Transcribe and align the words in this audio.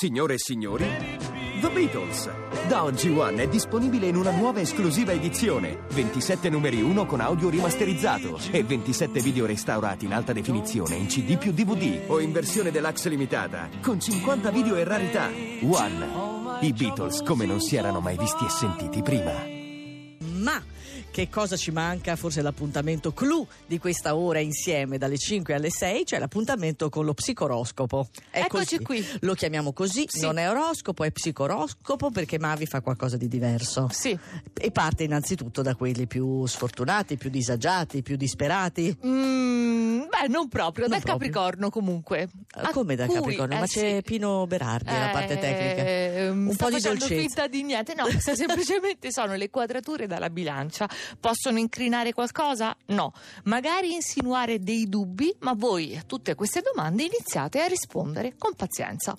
Signore 0.00 0.32
e 0.32 0.38
signori, 0.38 0.86
The 1.60 1.68
Beatles. 1.68 2.30
Da 2.68 2.84
oggi 2.84 3.10
One 3.10 3.42
è 3.42 3.48
disponibile 3.48 4.06
in 4.06 4.16
una 4.16 4.30
nuova 4.30 4.58
esclusiva 4.58 5.12
edizione. 5.12 5.80
27 5.90 6.48
numeri 6.48 6.80
1 6.80 7.04
con 7.04 7.20
audio 7.20 7.50
rimasterizzato 7.50 8.38
e 8.50 8.64
27 8.64 9.20
video 9.20 9.44
restaurati 9.44 10.06
in 10.06 10.14
alta 10.14 10.32
definizione 10.32 10.94
in 10.94 11.04
CD 11.04 11.36
più 11.36 11.52
DVD 11.52 12.04
o 12.06 12.18
in 12.18 12.32
versione 12.32 12.70
deluxe 12.70 13.10
limitata 13.10 13.68
con 13.82 14.00
50 14.00 14.50
video 14.50 14.76
e 14.76 14.84
rarità. 14.84 15.26
One. 15.26 16.62
I 16.62 16.72
Beatles 16.72 17.20
come 17.20 17.44
non 17.44 17.60
si 17.60 17.76
erano 17.76 18.00
mai 18.00 18.16
visti 18.16 18.46
e 18.46 18.48
sentiti 18.48 19.02
prima. 19.02 19.32
Ma 20.38 20.62
che 21.10 21.28
cosa 21.28 21.56
ci 21.56 21.70
manca? 21.70 22.16
Forse 22.16 22.40
l'appuntamento 22.42 23.12
clou 23.12 23.46
di 23.66 23.78
questa 23.78 24.14
ora 24.16 24.38
insieme 24.38 24.96
dalle 24.98 25.18
5 25.18 25.54
alle 25.54 25.70
6, 25.70 26.06
cioè 26.06 26.18
l'appuntamento 26.18 26.88
con 26.88 27.04
lo 27.04 27.14
psicoroscopo. 27.14 28.08
È 28.30 28.40
Eccoci 28.40 28.76
così. 28.76 29.02
qui. 29.02 29.18
Lo 29.20 29.34
chiamiamo 29.34 29.72
così, 29.72 30.04
Sì. 30.08 30.20
non 30.20 30.38
è 30.38 30.48
oroscopo, 30.48 31.04
è 31.04 31.10
psicoroscopo 31.10 32.10
perché 32.10 32.38
Mavi 32.38 32.66
fa 32.66 32.80
qualcosa 32.80 33.16
di 33.16 33.28
diverso. 33.28 33.88
Sì. 33.90 34.16
E 34.54 34.70
parte 34.70 35.04
innanzitutto 35.04 35.62
da 35.62 35.74
quelli 35.74 36.06
più 36.06 36.46
sfortunati, 36.46 37.16
più 37.16 37.30
disagiati, 37.30 38.02
più 38.02 38.16
disperati. 38.16 38.96
Mm, 39.04 39.79
beh, 40.22 40.28
non 40.28 40.48
proprio, 40.48 40.86
Non 40.86 40.98
dal 40.98 41.02
proprio. 41.02 41.30
Capricorno 41.30 41.70
comunque. 41.70 42.28
Ah, 42.52 42.70
Come 42.70 42.94
da 42.96 43.06
cui- 43.06 43.14
Capricorno? 43.14 43.54
eh, 43.54 43.58
Ma 43.58 43.66
c'è 43.66 43.94
sì. 43.96 44.02
Pino 44.02 44.46
Berardi 44.46 44.88
alla 44.90 45.10
parte 45.10 45.38
tecnica. 45.38 45.82
Ehm, 45.88 46.48
Un 46.48 46.56
po' 46.56 46.70
di 46.70 46.80
dolcezza. 46.80 47.06
finta 47.14 47.46
di 47.46 47.62
niente. 47.62 47.94
No, 47.94 48.06
se 48.18 48.34
semplicemente 48.36 49.10
sono 49.12 49.34
le 49.34 49.50
quadrature 49.50 50.06
dalla 50.06 50.30
bilancia. 50.30 50.88
Possono 51.18 51.58
incrinare 51.58 52.12
qualcosa? 52.12 52.76
No. 52.86 53.12
Magari 53.44 53.92
insinuare 53.92 54.58
dei 54.58 54.88
dubbi, 54.88 55.34
ma 55.40 55.54
voi 55.54 55.96
a 55.96 56.02
tutte 56.06 56.34
queste 56.34 56.60
domande 56.62 57.02
iniziate 57.04 57.60
a 57.60 57.66
rispondere 57.66 58.34
con 58.38 58.54
pazienza. 58.54 59.16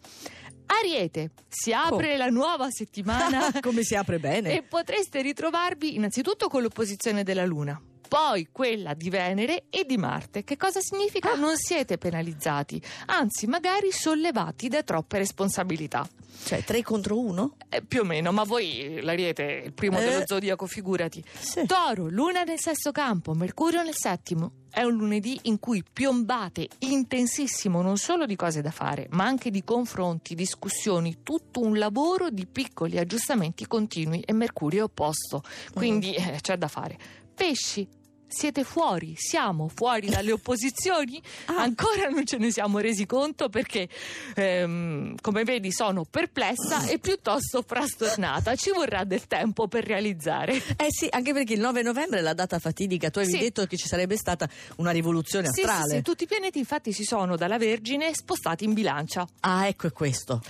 Ariete, 0.65 1.31
si 1.49 1.73
apre 1.73 2.15
la 2.15 2.27
nuova 2.27 2.69
settimana 2.69 3.51
Come 3.59 3.83
si 3.83 3.93
apre 3.95 4.19
bene. 4.19 4.53
e 4.55 4.61
potreste 4.63 5.21
ritrovarvi 5.21 5.95
innanzitutto 5.95 6.47
con 6.47 6.61
l'opposizione 6.61 7.23
della 7.23 7.45
Luna. 7.45 7.79
Poi 8.11 8.49
quella 8.51 8.93
di 8.93 9.09
Venere 9.09 9.67
e 9.69 9.85
di 9.85 9.95
Marte. 9.95 10.43
Che 10.43 10.57
cosa 10.57 10.81
significa? 10.81 11.33
Non 11.35 11.55
siete 11.55 11.97
penalizzati, 11.97 12.81
anzi 13.05 13.47
magari 13.47 13.89
sollevati 13.93 14.67
da 14.67 14.83
troppe 14.83 15.19
responsabilità. 15.19 16.05
Cioè, 16.43 16.61
3 16.61 16.81
contro 16.83 17.17
1? 17.17 17.55
Eh, 17.69 17.81
più 17.83 18.01
o 18.01 18.03
meno, 18.03 18.33
ma 18.33 18.43
voi 18.43 18.99
l'Ariete, 19.01 19.61
il 19.67 19.71
primo 19.71 19.97
Eh. 19.97 20.03
dello 20.03 20.23
zodiaco, 20.25 20.65
figurati. 20.65 21.23
Sì. 21.39 21.65
Toro, 21.65 22.09
Luna 22.09 22.43
nel 22.43 22.59
sesto 22.59 22.91
campo, 22.91 23.33
Mercurio 23.33 23.81
nel 23.81 23.95
settimo. 23.95 24.55
È 24.69 24.81
un 24.83 24.97
lunedì 24.97 25.39
in 25.43 25.57
cui 25.59 25.81
piombate 25.81 26.67
intensissimo 26.79 27.81
non 27.81 27.95
solo 27.95 28.25
di 28.25 28.35
cose 28.35 28.59
da 28.61 28.71
fare, 28.71 29.07
ma 29.11 29.23
anche 29.23 29.49
di 29.49 29.63
confronti, 29.63 30.35
discussioni, 30.35 31.19
tutto 31.23 31.61
un 31.61 31.77
lavoro 31.77 32.29
di 32.29 32.45
piccoli 32.45 32.97
aggiustamenti 32.97 33.65
continui 33.67 34.19
e 34.19 34.33
Mercurio 34.33 34.81
è 34.81 34.83
opposto. 34.83 35.43
Quindi 35.73 36.13
eh, 36.13 36.39
c'è 36.41 36.57
da 36.57 36.67
fare. 36.67 36.97
Pesci. 37.33 37.99
Siete 38.33 38.63
fuori, 38.63 39.13
siamo 39.17 39.67
fuori 39.67 40.07
dalle 40.09 40.31
opposizioni? 40.33 41.21
Ah. 41.47 41.57
Ancora 41.63 42.07
non 42.07 42.25
ce 42.25 42.37
ne 42.37 42.49
siamo 42.49 42.79
resi 42.79 43.05
conto 43.05 43.49
perché, 43.49 43.89
ehm, 44.35 45.15
come 45.21 45.43
vedi, 45.43 45.71
sono 45.73 46.05
perplessa 46.09 46.87
e 46.87 46.97
piuttosto 46.97 47.61
frastornata. 47.61 48.55
Ci 48.55 48.71
vorrà 48.73 49.03
del 49.03 49.27
tempo 49.27 49.67
per 49.67 49.83
realizzare. 49.85 50.53
Eh 50.77 50.87
sì, 50.89 51.07
anche 51.09 51.33
perché 51.33 51.53
il 51.53 51.59
9 51.59 51.81
novembre 51.81 52.19
è 52.19 52.21
la 52.21 52.33
data 52.33 52.57
fatidica. 52.57 53.09
Tu 53.09 53.19
avevi 53.19 53.33
Sì. 53.33 53.39
detto 53.39 53.65
che 53.65 53.75
ci 53.75 53.87
sarebbe 53.87 54.15
stata 54.15 54.47
una 54.77 54.91
rivoluzione 54.91 55.47
Sì, 55.47 55.53
sì, 55.55 55.61
astrale. 55.67 55.95
sì, 55.97 56.01
tutti 56.01 56.23
i 56.23 56.27
pianeti 56.27 56.57
infatti 56.57 56.93
si 56.93 57.03
sono 57.03 57.35
dalla 57.35 57.57
Vergine 57.57 58.13
spostati 58.13 58.63
in 58.63 58.73
bilancia. 58.73 59.27
Ah, 59.41 59.67
ecco 59.67 59.87
è 59.87 59.91
questo. 59.91 60.41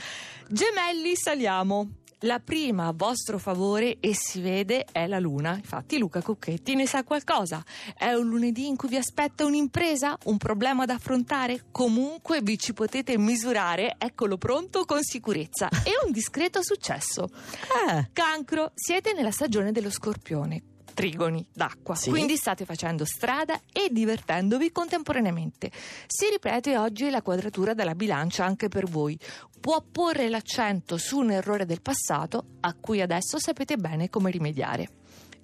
Gemelli, 0.47 1.15
saliamo. 1.15 1.89
La 2.25 2.39
prima 2.39 2.85
a 2.85 2.93
vostro 2.95 3.39
favore 3.39 3.97
e 3.99 4.13
si 4.13 4.41
vede 4.41 4.85
è 4.91 5.07
la 5.07 5.17
luna. 5.17 5.55
Infatti 5.55 5.97
Luca 5.97 6.21
Cucchetti 6.21 6.75
ne 6.75 6.85
sa 6.85 7.03
qualcosa. 7.03 7.63
È 7.97 8.13
un 8.13 8.27
lunedì 8.27 8.67
in 8.67 8.75
cui 8.75 8.89
vi 8.89 8.97
aspetta 8.97 9.43
un'impresa, 9.43 10.15
un 10.25 10.37
problema 10.37 10.85
da 10.85 10.93
affrontare. 10.93 11.63
Comunque 11.71 12.41
vi 12.43 12.59
ci 12.59 12.73
potete 12.73 13.17
misurare, 13.17 13.95
eccolo 13.97 14.37
pronto 14.37 14.85
con 14.85 15.01
sicurezza 15.01 15.67
e 15.69 15.93
un 16.05 16.11
discreto 16.11 16.61
successo. 16.61 17.29
Eh, 17.81 18.09
Cancro, 18.13 18.71
siete 18.75 19.13
nella 19.13 19.31
stagione 19.31 19.71
dello 19.71 19.89
scorpione. 19.89 20.70
Trigoni 20.93 21.45
d'acqua, 21.53 21.95
Sì. 21.95 22.09
quindi 22.09 22.35
state 22.35 22.65
facendo 22.65 23.05
strada 23.05 23.59
e 23.71 23.89
divertendovi 23.91 24.71
contemporaneamente. 24.71 25.71
Si 26.07 26.27
ripete 26.29 26.77
oggi 26.77 27.09
la 27.09 27.21
quadratura 27.21 27.73
della 27.73 27.95
bilancia 27.95 28.45
anche 28.45 28.67
per 28.67 28.85
voi. 28.85 29.17
Può 29.59 29.83
porre 29.89 30.29
l'accento 30.29 30.97
su 30.97 31.19
un 31.19 31.31
errore 31.31 31.65
del 31.65 31.81
passato 31.81 32.45
a 32.61 32.73
cui 32.73 33.01
adesso 33.01 33.39
sapete 33.39 33.77
bene 33.77 34.09
come 34.09 34.31
rimediare. 34.31 34.89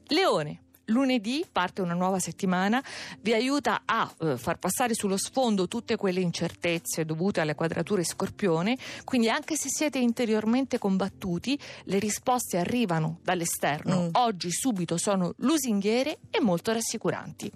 Leone. 0.07 0.61
Lunedì 0.89 1.45
parte 1.51 1.81
una 1.81 1.93
nuova 1.93 2.19
settimana, 2.19 2.81
vi 3.19 3.33
aiuta 3.33 3.81
a 3.83 4.09
eh, 4.19 4.37
far 4.37 4.57
passare 4.57 4.93
sullo 4.93 5.17
sfondo 5.17 5.67
tutte 5.67 5.97
quelle 5.97 6.21
incertezze 6.21 7.03
dovute 7.03 7.41
alle 7.41 7.55
quadrature 7.55 8.05
scorpione, 8.05 8.77
quindi 9.03 9.29
anche 9.29 9.57
se 9.57 9.67
siete 9.69 9.99
interiormente 9.99 10.77
combattuti, 10.77 11.59
le 11.85 11.99
risposte 11.99 12.57
arrivano 12.57 13.19
dall'esterno. 13.21 14.03
Mm. 14.03 14.09
Oggi 14.13 14.49
subito 14.49 14.97
sono 14.97 15.33
lusinghiere 15.39 16.19
e 16.29 16.39
molto 16.39 16.71
rassicuranti. 16.71 17.51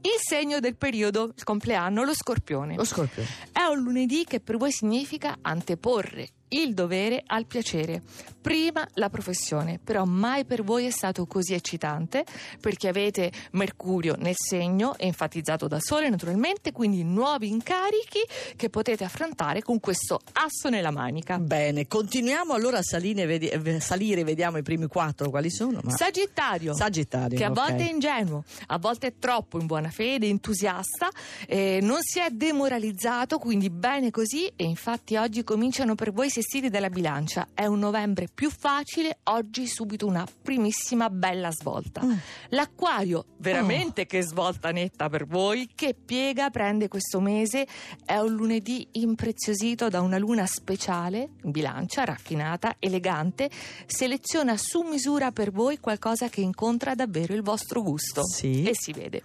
Il 0.00 0.20
segno 0.24 0.60
del 0.60 0.76
periodo, 0.76 1.32
il 1.34 1.42
compleanno, 1.42 2.04
lo 2.04 2.14
scorpione. 2.14 2.76
lo 2.76 2.84
scorpione. 2.84 3.28
È 3.50 3.62
un 3.62 3.82
lunedì 3.82 4.24
che 4.24 4.38
per 4.38 4.56
voi 4.56 4.70
significa 4.70 5.38
anteporre 5.42 6.28
il 6.48 6.74
dovere 6.74 7.22
al 7.26 7.46
piacere. 7.46 8.02
Prima 8.40 8.86
la 8.94 9.10
professione, 9.10 9.78
però 9.82 10.04
mai 10.04 10.44
per 10.44 10.62
voi 10.62 10.86
è 10.86 10.90
stato 10.90 11.26
così 11.26 11.54
eccitante 11.54 12.24
perché 12.60 12.88
avete 12.88 13.30
Mercurio 13.52 14.14
nel 14.16 14.36
segno, 14.36 14.96
enfatizzato 14.96 15.68
da 15.68 15.78
Sole 15.80 16.08
naturalmente, 16.08 16.72
quindi 16.72 17.02
nuovi 17.04 17.48
incarichi 17.48 18.20
che 18.56 18.70
potete 18.70 19.04
affrontare 19.04 19.60
con 19.62 19.80
questo 19.80 20.20
asso 20.32 20.70
nella 20.70 20.90
manica. 20.90 21.38
Bene, 21.38 21.86
continuiamo 21.86 22.54
allora 22.54 22.78
a 22.78 22.82
salire, 22.82 23.26
vedi- 23.26 23.48
eh, 23.48 23.80
salire, 23.80 24.24
vediamo 24.24 24.56
i 24.56 24.62
primi 24.62 24.86
quattro 24.86 25.28
quali 25.30 25.50
sono. 25.50 25.80
Ma... 25.82 25.90
Sagittario. 25.90 26.74
Sagittario. 26.74 27.36
che 27.36 27.44
a 27.44 27.50
volte 27.50 27.86
è 27.86 27.90
ingenuo, 27.90 28.44
a 28.68 28.78
volte 28.78 29.08
è 29.08 29.12
troppo 29.18 29.58
in 29.60 29.66
buona 29.66 29.90
fede, 29.90 30.26
entusiasta, 30.26 31.10
eh, 31.46 31.80
non 31.82 31.98
si 32.00 32.18
è 32.20 32.30
demoralizzato, 32.30 33.38
quindi 33.38 33.68
bene 33.68 34.10
così 34.10 34.50
e 34.56 34.64
infatti 34.64 35.16
oggi 35.16 35.44
cominciano 35.44 35.94
per 35.94 36.12
voi 36.12 36.30
i 36.38 36.42
sestili 36.42 36.70
della 36.70 36.88
bilancia. 36.88 37.48
È 37.52 37.66
un 37.66 37.80
novembre 37.80 38.28
più 38.32 38.50
facile, 38.50 39.18
oggi 39.24 39.66
subito 39.66 40.06
una 40.06 40.26
primissima 40.42 41.10
bella 41.10 41.50
svolta. 41.50 42.04
Mm. 42.04 42.12
L'acquario, 42.50 43.24
veramente 43.38 44.06
che 44.06 44.22
svolta 44.22 44.70
netta 44.70 45.08
per 45.08 45.26
voi, 45.26 45.68
che 45.74 45.94
piega 45.94 46.50
prende 46.50 46.88
questo 46.88 47.20
mese, 47.20 47.66
è 48.04 48.16
un 48.18 48.34
lunedì 48.34 48.86
impreziosito 48.92 49.88
da 49.88 50.00
una 50.00 50.18
luna 50.18 50.46
speciale, 50.46 51.30
in 51.42 51.50
bilancia, 51.50 52.04
raffinata, 52.04 52.76
elegante, 52.78 53.50
seleziona 53.86 54.56
su 54.56 54.82
misura 54.82 55.32
per 55.32 55.50
voi 55.50 55.78
qualcosa 55.80 56.28
che 56.28 56.40
incontra 56.40 56.94
davvero 56.94 57.34
il 57.34 57.42
vostro 57.42 57.82
gusto. 57.82 58.22
Sì. 58.24 58.62
E 58.62 58.74
si 58.74 58.92
vede. 58.92 59.22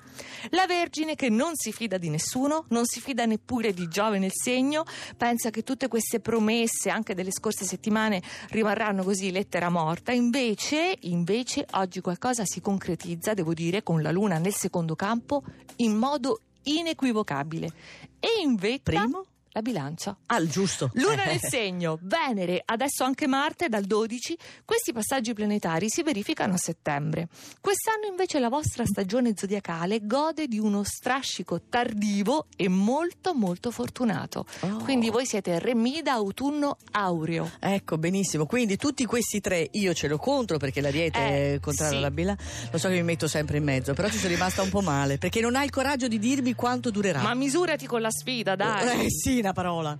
La 0.49 0.65
Vergine 0.65 1.15
che 1.15 1.29
non 1.29 1.51
si 1.53 1.71
fida 1.71 1.97
di 1.97 2.09
nessuno, 2.09 2.65
non 2.69 2.85
si 2.85 2.99
fida 2.99 3.25
neppure 3.25 3.73
di 3.73 3.87
Giove 3.87 4.17
nel 4.17 4.31
segno, 4.33 4.83
pensa 5.15 5.51
che 5.51 5.63
tutte 5.63 5.87
queste 5.87 6.19
promesse, 6.19 6.89
anche 6.89 7.02
delle 7.11 7.33
scorse 7.33 7.65
settimane, 7.65 8.21
rimarranno 8.51 9.03
così 9.03 9.31
lettera 9.31 9.67
morta. 9.67 10.13
Invece, 10.13 10.95
invece 11.01 11.67
oggi 11.71 11.99
qualcosa 11.99 12.45
si 12.45 12.61
concretizza, 12.61 13.33
devo 13.33 13.53
dire, 13.53 13.83
con 13.83 14.01
la 14.01 14.11
Luna 14.11 14.37
nel 14.37 14.53
secondo 14.53 14.95
campo 14.95 15.43
in 15.77 15.97
modo 15.97 16.39
inequivocabile. 16.63 17.73
E 18.21 18.41
invece 18.41 18.79
Primo? 18.83 19.25
La 19.53 19.61
bilancia. 19.61 20.17
Ah, 20.27 20.45
giusto. 20.45 20.89
Luna 20.93 21.23
nel 21.25 21.39
segno, 21.41 21.97
Venere, 22.01 22.61
adesso 22.65 23.03
anche 23.03 23.27
Marte 23.27 23.69
dal 23.69 23.83
12. 23.85 24.37
Questi 24.65 24.91
passaggi 24.93 25.33
planetari 25.33 25.89
si 25.89 26.03
verificano 26.03 26.53
a 26.53 26.57
settembre. 26.57 27.27
Quest'anno 27.61 28.05
invece 28.09 28.39
la 28.39 28.49
vostra 28.49 28.85
stagione 28.85 29.33
zodiacale 29.35 29.99
gode 30.05 30.47
di 30.47 30.59
uno 30.59 30.83
strascico 30.83 31.61
tardivo 31.69 32.47
e 32.55 32.67
molto 32.67 33.33
molto 33.33 33.71
fortunato. 33.71 34.45
Oh. 34.61 34.77
Quindi 34.83 35.09
voi 35.09 35.25
siete 35.25 35.59
Remida 35.59 36.13
autunno 36.13 36.77
aureo. 36.91 37.49
Ecco, 37.59 37.97
benissimo. 37.97 38.45
Quindi 38.45 38.75
tutti 38.77 39.05
questi 39.05 39.39
tre 39.39 39.67
io 39.73 39.93
ce 39.93 40.07
l'ho 40.07 40.17
contro 40.17 40.57
perché 40.57 40.81
l'ariete 40.81 41.19
Eh, 41.19 41.53
è 41.55 41.59
contrario 41.59 41.93
sì. 41.93 41.97
alla 41.99 42.11
bila. 42.11 42.35
Lo 42.71 42.77
so 42.77 42.87
che 42.89 42.95
mi 42.95 43.03
metto 43.03 43.27
sempre 43.27 43.57
in 43.57 43.63
mezzo, 43.63 43.93
però 43.93 44.09
ci 44.09 44.17
sono 44.17 44.33
rimasta 44.33 44.61
un 44.61 44.69
po' 44.69 44.81
male 44.81 45.17
perché 45.19 45.41
non 45.41 45.55
hai 45.55 45.65
il 45.65 45.71
coraggio 45.71 46.07
di 46.07 46.17
dirmi 46.19 46.53
quanto 46.53 46.89
durerà. 46.89 47.21
Ma 47.21 47.33
misurati 47.35 47.85
con 47.85 48.01
la 48.01 48.09
sfida, 48.11 48.55
dai. 48.55 49.05
Eh 49.05 49.09
sì, 49.11 49.41
una 49.43 49.53
parola. 49.53 49.99